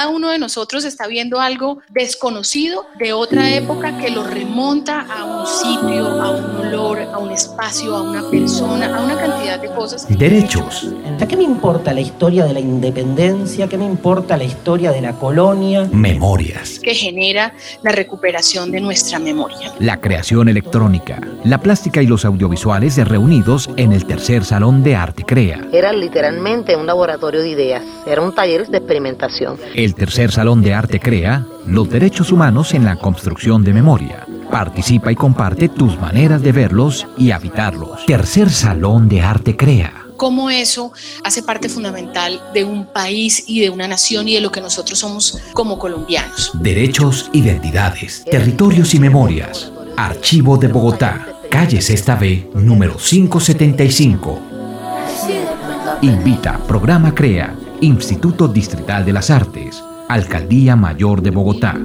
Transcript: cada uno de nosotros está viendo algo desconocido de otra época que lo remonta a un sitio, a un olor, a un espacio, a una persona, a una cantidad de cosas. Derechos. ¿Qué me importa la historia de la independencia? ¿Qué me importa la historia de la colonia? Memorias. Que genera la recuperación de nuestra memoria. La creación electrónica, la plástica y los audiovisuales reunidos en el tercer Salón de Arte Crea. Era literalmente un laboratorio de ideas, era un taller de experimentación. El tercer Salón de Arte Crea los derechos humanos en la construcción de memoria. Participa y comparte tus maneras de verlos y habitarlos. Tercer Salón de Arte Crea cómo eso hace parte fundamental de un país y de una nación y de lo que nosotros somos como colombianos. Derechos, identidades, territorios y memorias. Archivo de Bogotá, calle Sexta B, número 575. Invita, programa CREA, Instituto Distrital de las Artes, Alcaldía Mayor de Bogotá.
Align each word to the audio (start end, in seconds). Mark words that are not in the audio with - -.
cada 0.00 0.12
uno 0.12 0.30
de 0.30 0.38
nosotros 0.38 0.86
está 0.86 1.06
viendo 1.08 1.42
algo 1.42 1.82
desconocido 1.90 2.86
de 2.98 3.12
otra 3.12 3.50
época 3.50 3.98
que 3.98 4.08
lo 4.08 4.22
remonta 4.24 5.00
a 5.02 5.26
un 5.40 5.46
sitio, 5.46 6.22
a 6.22 6.30
un 6.30 6.56
olor, 6.66 7.00
a 7.00 7.18
un 7.18 7.30
espacio, 7.30 7.96
a 7.96 8.02
una 8.02 8.28
persona, 8.30 8.96
a 8.96 9.04
una 9.04 9.16
cantidad 9.16 9.58
de 9.58 9.68
cosas. 9.68 10.06
Derechos. 10.08 10.88
¿Qué 11.30 11.36
me 11.36 11.44
importa 11.44 11.92
la 11.94 12.00
historia 12.00 12.44
de 12.44 12.52
la 12.52 12.58
independencia? 12.58 13.68
¿Qué 13.68 13.78
me 13.78 13.84
importa 13.84 14.36
la 14.36 14.42
historia 14.42 14.90
de 14.90 15.00
la 15.00 15.12
colonia? 15.12 15.88
Memorias. 15.92 16.80
Que 16.80 16.92
genera 16.92 17.54
la 17.82 17.92
recuperación 17.92 18.72
de 18.72 18.80
nuestra 18.80 19.20
memoria. 19.20 19.72
La 19.78 20.00
creación 20.00 20.48
electrónica, 20.48 21.20
la 21.44 21.58
plástica 21.58 22.02
y 22.02 22.06
los 22.06 22.24
audiovisuales 22.24 22.96
reunidos 23.06 23.70
en 23.76 23.92
el 23.92 24.06
tercer 24.06 24.44
Salón 24.44 24.82
de 24.82 24.96
Arte 24.96 25.22
Crea. 25.24 25.68
Era 25.72 25.92
literalmente 25.92 26.74
un 26.74 26.86
laboratorio 26.86 27.42
de 27.42 27.50
ideas, 27.50 27.84
era 28.06 28.20
un 28.20 28.34
taller 28.34 28.66
de 28.66 28.78
experimentación. 28.78 29.56
El 29.74 29.94
tercer 29.94 30.32
Salón 30.32 30.62
de 30.62 30.74
Arte 30.74 30.98
Crea 30.98 31.46
los 31.66 31.88
derechos 31.88 32.32
humanos 32.32 32.74
en 32.74 32.84
la 32.84 32.96
construcción 32.96 33.62
de 33.62 33.72
memoria. 33.72 34.26
Participa 34.50 35.12
y 35.12 35.16
comparte 35.16 35.68
tus 35.68 35.98
maneras 35.98 36.42
de 36.42 36.52
verlos 36.52 37.06
y 37.16 37.30
habitarlos. 37.30 38.04
Tercer 38.06 38.50
Salón 38.50 39.08
de 39.08 39.22
Arte 39.22 39.56
Crea 39.56 40.00
cómo 40.20 40.50
eso 40.50 40.92
hace 41.24 41.42
parte 41.42 41.70
fundamental 41.70 42.42
de 42.52 42.62
un 42.62 42.84
país 42.84 43.44
y 43.46 43.60
de 43.62 43.70
una 43.70 43.88
nación 43.88 44.28
y 44.28 44.34
de 44.34 44.42
lo 44.42 44.52
que 44.52 44.60
nosotros 44.60 44.98
somos 44.98 45.38
como 45.54 45.78
colombianos. 45.78 46.50
Derechos, 46.52 47.30
identidades, 47.32 48.22
territorios 48.30 48.92
y 48.92 49.00
memorias. 49.00 49.72
Archivo 49.96 50.58
de 50.58 50.68
Bogotá, 50.68 51.26
calle 51.50 51.80
Sexta 51.80 52.16
B, 52.16 52.50
número 52.52 52.98
575. 52.98 54.40
Invita, 56.02 56.58
programa 56.68 57.14
CREA, 57.14 57.56
Instituto 57.80 58.46
Distrital 58.46 59.06
de 59.06 59.14
las 59.14 59.30
Artes, 59.30 59.82
Alcaldía 60.06 60.76
Mayor 60.76 61.22
de 61.22 61.30
Bogotá. 61.30 61.80